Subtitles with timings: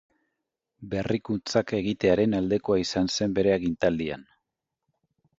[0.93, 4.25] Berrikuntzak egitearen aldekoa izan zen bere agintaldian.